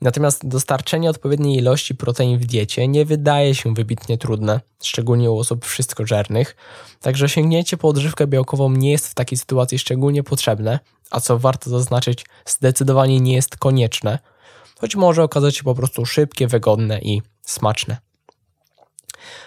Natomiast 0.00 0.48
dostarczenie 0.48 1.10
odpowiedniej 1.10 1.58
ilości 1.58 1.94
protein 1.94 2.38
w 2.38 2.44
diecie 2.44 2.88
nie 2.88 3.04
wydaje 3.04 3.54
się 3.54 3.74
wybitnie 3.74 4.18
trudne, 4.18 4.60
szczególnie 4.82 5.30
u 5.30 5.38
osób 5.38 5.64
wszystkożernych. 5.64 6.56
Także 7.00 7.28
sięgnięcie 7.28 7.76
po 7.76 7.88
odżywkę 7.88 8.26
białkową 8.26 8.70
nie 8.70 8.92
jest 8.92 9.08
w 9.08 9.14
takiej 9.14 9.38
sytuacji 9.38 9.78
szczególnie 9.78 10.22
potrzebne, 10.22 10.78
a 11.10 11.20
co 11.20 11.38
warto 11.38 11.70
zaznaczyć, 11.70 12.26
zdecydowanie 12.46 13.20
nie 13.20 13.34
jest 13.34 13.56
konieczne, 13.56 14.18
choć 14.80 14.96
może 14.96 15.22
okazać 15.22 15.56
się 15.56 15.62
po 15.62 15.74
prostu 15.74 16.06
szybkie, 16.06 16.46
wygodne 16.46 16.98
i 16.98 17.22
smaczne. 17.42 17.96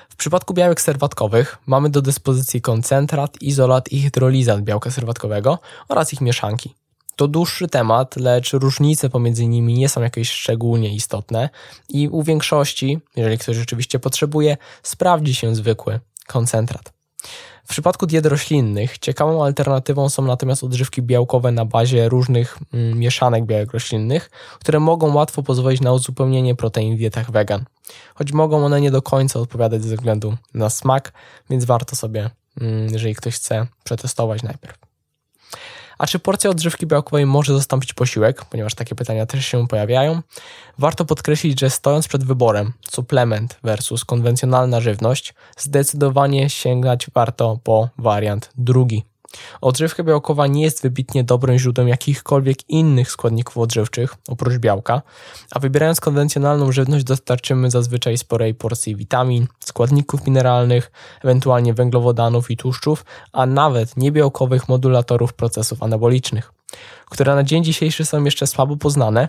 W 0.09 0.15
przypadku 0.15 0.53
białek 0.53 0.81
serwatkowych 0.81 1.57
mamy 1.65 1.89
do 1.89 2.01
dyspozycji 2.01 2.61
koncentrat, 2.61 3.41
izolat 3.41 3.91
i 3.91 4.01
hydrolizat 4.01 4.61
białka 4.61 4.91
serwatkowego 4.91 5.59
oraz 5.87 6.13
ich 6.13 6.21
mieszanki. 6.21 6.75
To 7.15 7.27
dłuższy 7.27 7.67
temat, 7.67 8.15
lecz 8.15 8.53
różnice 8.53 9.09
pomiędzy 9.09 9.45
nimi 9.45 9.73
nie 9.73 9.89
są 9.89 10.01
jakieś 10.01 10.31
szczególnie 10.31 10.95
istotne 10.95 11.49
i 11.89 12.09
u 12.09 12.23
większości, 12.23 12.99
jeżeli 13.15 13.37
ktoś 13.37 13.57
rzeczywiście 13.57 13.99
potrzebuje, 13.99 14.57
sprawdzi 14.83 15.35
się 15.35 15.55
zwykły 15.55 15.99
koncentrat. 16.27 16.98
W 17.65 17.71
przypadku 17.71 18.05
diet 18.05 18.25
roślinnych 18.25 18.97
ciekawą 18.97 19.45
alternatywą 19.45 20.09
są 20.09 20.21
natomiast 20.21 20.63
odżywki 20.63 21.01
białkowe 21.01 21.51
na 21.51 21.65
bazie 21.65 22.09
różnych 22.09 22.57
mm, 22.73 22.99
mieszanek 22.99 23.45
białek 23.45 23.73
roślinnych, 23.73 24.29
które 24.59 24.79
mogą 24.79 25.13
łatwo 25.13 25.43
pozwolić 25.43 25.81
na 25.81 25.93
uzupełnienie 25.93 26.55
protein 26.55 26.95
w 26.95 26.97
dietach 26.97 27.31
wegan. 27.31 27.65
Choć 28.15 28.31
mogą 28.31 28.65
one 28.65 28.81
nie 28.81 28.91
do 28.91 29.01
końca 29.01 29.39
odpowiadać 29.39 29.83
ze 29.83 29.95
względu 29.95 30.35
na 30.53 30.69
smak, 30.69 31.13
więc 31.49 31.65
warto 31.65 31.95
sobie, 31.95 32.29
mm, 32.61 32.93
jeżeli 32.93 33.15
ktoś 33.15 33.35
chce, 33.35 33.67
przetestować 33.83 34.43
najpierw. 34.43 34.88
A 35.99 36.07
czy 36.07 36.19
porcja 36.19 36.49
odżywki 36.49 36.87
białkowej 36.87 37.25
może 37.25 37.53
zastąpić 37.53 37.93
posiłek? 37.93 38.45
Ponieważ 38.45 38.75
takie 38.75 38.95
pytania 38.95 39.25
też 39.25 39.45
się 39.45 39.67
pojawiają. 39.67 40.21
Warto 40.77 41.05
podkreślić, 41.05 41.59
że 41.59 41.69
stojąc 41.69 42.07
przed 42.07 42.23
wyborem 42.23 42.73
suplement 42.91 43.59
versus 43.63 44.05
konwencjonalna 44.05 44.81
żywność, 44.81 45.33
zdecydowanie 45.57 46.49
sięgać 46.49 47.07
warto 47.13 47.59
po 47.63 47.89
wariant 47.97 48.49
drugi, 48.57 49.03
Odżywka 49.61 50.03
białkowa 50.03 50.47
nie 50.47 50.61
jest 50.61 50.81
wybitnie 50.81 51.23
dobrym 51.23 51.57
źródłem 51.57 51.87
jakichkolwiek 51.87 52.69
innych 52.69 53.11
składników 53.11 53.57
odżywczych, 53.57 54.15
oprócz 54.27 54.57
białka, 54.57 55.01
a 55.51 55.59
wybierając 55.59 55.99
konwencjonalną 55.99 56.71
żywność 56.71 57.05
dostarczymy 57.05 57.71
zazwyczaj 57.71 58.17
sporej 58.17 58.55
porcji 58.55 58.95
witamin, 58.95 59.47
składników 59.59 60.25
mineralnych, 60.25 60.91
ewentualnie 61.23 61.73
węglowodanów 61.73 62.51
i 62.51 62.57
tłuszczów, 62.57 63.05
a 63.31 63.45
nawet 63.45 63.97
niebiałkowych 63.97 64.69
modulatorów 64.69 65.33
procesów 65.33 65.83
anabolicznych, 65.83 66.53
które 67.05 67.35
na 67.35 67.43
dzień 67.43 67.63
dzisiejszy 67.63 68.05
są 68.05 68.23
jeszcze 68.23 68.47
słabo 68.47 68.77
poznane, 68.77 69.27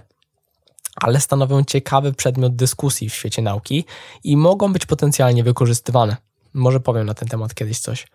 ale 0.96 1.20
stanowią 1.20 1.64
ciekawy 1.64 2.12
przedmiot 2.12 2.56
dyskusji 2.56 3.08
w 3.08 3.14
świecie 3.14 3.42
nauki 3.42 3.84
i 4.24 4.36
mogą 4.36 4.72
być 4.72 4.86
potencjalnie 4.86 5.44
wykorzystywane. 5.44 6.16
Może 6.54 6.80
powiem 6.80 7.06
na 7.06 7.14
ten 7.14 7.28
temat 7.28 7.54
kiedyś 7.54 7.78
coś 7.78 8.06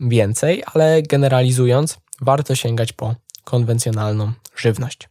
więcej, 0.00 0.62
ale 0.74 1.02
generalizując, 1.02 1.98
warto 2.20 2.54
sięgać 2.54 2.92
po 2.92 3.14
konwencjonalną 3.44 4.32
żywność. 4.56 5.08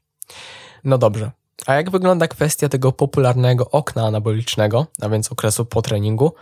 No 0.84 0.98
dobrze. 0.98 1.32
A 1.66 1.74
jak 1.74 1.90
wygląda 1.90 2.28
kwestia 2.28 2.70
tego 2.70 2.92
popularnego 2.92 3.70
okna 3.70 4.08
anabolicznego, 4.08 4.88
a 5.02 5.10
więc 5.10 5.32
okresu 5.32 5.66
po 5.66 5.82
treningu? 5.82 6.34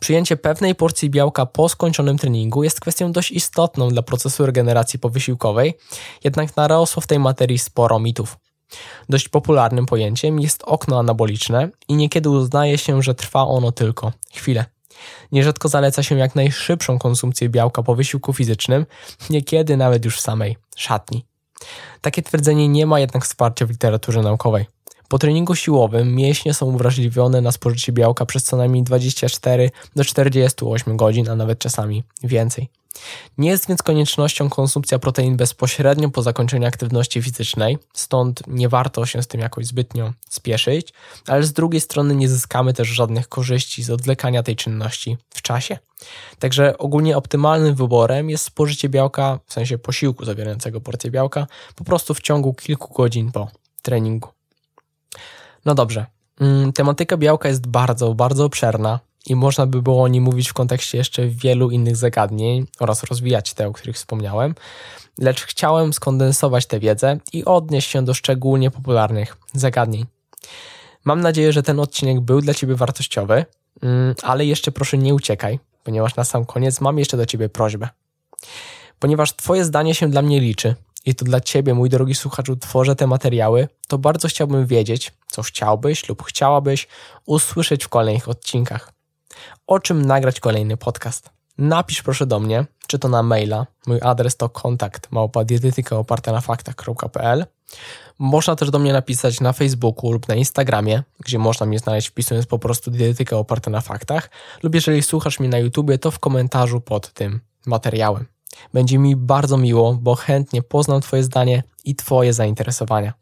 Przyjęcie 0.00 0.36
pewnej 0.36 0.74
porcji 0.74 1.10
białka 1.10 1.46
po 1.46 1.68
skończonym 1.68 2.18
treningu 2.18 2.64
jest 2.64 2.80
kwestią 2.80 3.12
dość 3.12 3.30
istotną 3.30 3.88
dla 3.88 4.02
procesu 4.02 4.46
regeneracji 4.46 4.98
powysiłkowej, 4.98 5.74
jednak 6.24 6.56
narosło 6.56 7.00
w 7.00 7.06
tej 7.06 7.18
materii 7.18 7.58
sporo 7.58 7.98
mitów. 7.98 8.36
Dość 9.08 9.28
popularnym 9.28 9.86
pojęciem 9.86 10.40
jest 10.40 10.62
okno 10.62 10.98
anaboliczne 10.98 11.68
i 11.88 11.94
niekiedy 11.94 12.30
uznaje 12.30 12.78
się, 12.78 13.02
że 13.02 13.14
trwa 13.14 13.42
ono 13.42 13.72
tylko 13.72 14.12
chwilę. 14.32 14.64
Nierzadko 15.32 15.68
zaleca 15.68 16.02
się 16.02 16.18
jak 16.18 16.34
najszybszą 16.34 16.98
konsumpcję 16.98 17.48
białka 17.48 17.82
po 17.82 17.94
wysiłku 17.94 18.32
fizycznym, 18.32 18.86
niekiedy 19.30 19.76
nawet 19.76 20.04
już 20.04 20.16
w 20.16 20.20
samej 20.20 20.56
szatni. 20.76 21.24
Takie 22.00 22.22
twierdzenie 22.22 22.68
nie 22.68 22.86
ma 22.86 23.00
jednak 23.00 23.24
wsparcia 23.24 23.66
w 23.66 23.70
literaturze 23.70 24.22
naukowej. 24.22 24.66
Po 25.08 25.18
treningu 25.18 25.54
siłowym 25.54 26.14
mięśnie 26.14 26.54
są 26.54 26.66
uwrażliwione 26.66 27.40
na 27.40 27.52
spożycie 27.52 27.92
białka 27.92 28.26
przez 28.26 28.44
co 28.44 28.56
najmniej 28.56 28.82
24 28.82 29.70
do 29.96 30.04
48 30.04 30.96
godzin, 30.96 31.28
a 31.28 31.36
nawet 31.36 31.58
czasami 31.58 32.04
więcej. 32.22 32.68
Nie 33.38 33.50
jest 33.50 33.68
więc 33.68 33.82
koniecznością 33.82 34.50
konsumpcja 34.50 34.98
protein 34.98 35.36
bezpośrednio 35.36 36.10
po 36.10 36.22
zakończeniu 36.22 36.66
aktywności 36.66 37.22
fizycznej, 37.22 37.78
stąd 37.92 38.42
nie 38.46 38.68
warto 38.68 39.06
się 39.06 39.22
z 39.22 39.26
tym 39.26 39.40
jakoś 39.40 39.66
zbytnio 39.66 40.12
spieszyć, 40.28 40.92
ale 41.26 41.42
z 41.42 41.52
drugiej 41.52 41.80
strony 41.80 42.16
nie 42.16 42.28
zyskamy 42.28 42.72
też 42.74 42.88
żadnych 42.88 43.28
korzyści 43.28 43.82
z 43.82 43.90
odwlekania 43.90 44.42
tej 44.42 44.56
czynności 44.56 45.16
w 45.30 45.42
czasie. 45.42 45.78
Także 46.38 46.78
ogólnie 46.78 47.16
optymalnym 47.16 47.74
wyborem 47.74 48.30
jest 48.30 48.44
spożycie 48.44 48.88
białka, 48.88 49.38
w 49.46 49.52
sensie 49.52 49.78
posiłku 49.78 50.24
zawierającego 50.24 50.80
porcję 50.80 51.10
białka, 51.10 51.46
po 51.74 51.84
prostu 51.84 52.14
w 52.14 52.20
ciągu 52.20 52.54
kilku 52.54 52.94
godzin 52.94 53.32
po 53.32 53.48
treningu. 53.82 54.28
No 55.64 55.74
dobrze, 55.74 56.06
mm, 56.40 56.72
tematyka 56.72 57.16
białka 57.16 57.48
jest 57.48 57.66
bardzo, 57.66 58.14
bardzo 58.14 58.44
obszerna, 58.44 59.00
i 59.26 59.36
można 59.36 59.66
by 59.66 59.82
było 59.82 60.02
o 60.02 60.08
nim 60.08 60.24
mówić 60.24 60.48
w 60.48 60.54
kontekście 60.54 60.98
jeszcze 60.98 61.28
wielu 61.28 61.70
innych 61.70 61.96
zagadnień 61.96 62.66
oraz 62.80 63.04
rozwijać 63.04 63.54
te, 63.54 63.68
o 63.68 63.72
których 63.72 63.96
wspomniałem, 63.96 64.54
lecz 65.18 65.42
chciałem 65.42 65.92
skondensować 65.92 66.66
tę 66.66 66.80
wiedzę 66.80 67.18
i 67.32 67.44
odnieść 67.44 67.90
się 67.90 68.04
do 68.04 68.14
szczególnie 68.14 68.70
popularnych 68.70 69.36
zagadnień. 69.52 70.06
Mam 71.04 71.20
nadzieję, 71.20 71.52
że 71.52 71.62
ten 71.62 71.80
odcinek 71.80 72.20
był 72.20 72.40
dla 72.40 72.54
Ciebie 72.54 72.74
wartościowy, 72.74 73.44
mm, 73.82 74.14
ale 74.22 74.46
jeszcze 74.46 74.72
proszę 74.72 74.98
nie 74.98 75.14
uciekaj, 75.14 75.58
ponieważ 75.84 76.16
na 76.16 76.24
sam 76.24 76.44
koniec 76.44 76.80
mam 76.80 76.98
jeszcze 76.98 77.16
do 77.16 77.26
Ciebie 77.26 77.48
prośbę. 77.48 77.88
Ponieważ 78.98 79.36
Twoje 79.36 79.64
zdanie 79.64 79.94
się 79.94 80.10
dla 80.10 80.22
mnie 80.22 80.40
liczy 80.40 80.74
i 81.06 81.14
to 81.14 81.24
dla 81.24 81.40
Ciebie, 81.40 81.74
mój 81.74 81.88
drogi 81.88 82.14
słuchaczu, 82.14 82.56
tworzę 82.56 82.96
te 82.96 83.06
materiały, 83.06 83.68
to 83.88 83.98
bardzo 83.98 84.28
chciałbym 84.28 84.66
wiedzieć, 84.66 85.12
co 85.26 85.42
chciałbyś 85.42 86.08
lub 86.08 86.22
chciałabyś 86.22 86.88
usłyszeć 87.26 87.84
w 87.84 87.88
kolejnych 87.88 88.28
odcinkach 88.28 88.99
o 89.66 89.80
czym 89.80 90.04
nagrać 90.04 90.40
kolejny 90.40 90.76
podcast. 90.76 91.30
Napisz 91.58 92.02
proszę 92.02 92.26
do 92.26 92.40
mnie, 92.40 92.64
czy 92.86 92.98
to 92.98 93.08
na 93.08 93.22
maila. 93.22 93.66
Mój 93.86 93.98
adres 94.02 94.36
to 94.36 94.48
kontakt 94.48 95.08
faktach.pl. 96.40 97.46
Można 98.18 98.56
też 98.56 98.70
do 98.70 98.78
mnie 98.78 98.92
napisać 98.92 99.40
na 99.40 99.52
Facebooku 99.52 100.12
lub 100.12 100.28
na 100.28 100.34
Instagramie, 100.34 101.02
gdzie 101.20 101.38
można 101.38 101.66
mnie 101.66 101.78
znaleźć 101.78 102.08
wpisując 102.08 102.46
po 102.46 102.58
prostu 102.58 102.90
dietetykę 102.90 103.36
oparta 103.36 103.70
na 103.70 103.80
faktach, 103.80 104.30
lub 104.62 104.74
jeżeli 104.74 105.02
słuchasz 105.02 105.40
mnie 105.40 105.48
na 105.48 105.58
YouTubie, 105.58 105.98
to 105.98 106.10
w 106.10 106.18
komentarzu 106.18 106.80
pod 106.80 107.12
tym 107.12 107.40
materiałem. 107.66 108.26
Będzie 108.72 108.98
mi 108.98 109.16
bardzo 109.16 109.56
miło, 109.56 109.94
bo 109.94 110.14
chętnie 110.14 110.62
poznam 110.62 111.00
Twoje 111.00 111.22
zdanie 111.22 111.62
i 111.84 111.96
Twoje 111.96 112.32
zainteresowania. 112.32 113.12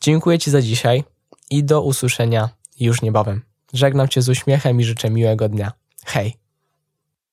Dziękuję 0.00 0.38
Ci 0.38 0.50
za 0.50 0.62
dzisiaj 0.62 1.04
i 1.50 1.64
do 1.64 1.82
usłyszenia 1.82 2.48
już 2.80 3.02
niebawem. 3.02 3.49
Żegnam 3.72 4.08
Cię 4.08 4.22
z 4.22 4.28
uśmiechem 4.28 4.80
i 4.80 4.84
życzę 4.84 5.10
miłego 5.10 5.48
dnia. 5.48 5.72
Hej! 6.04 6.39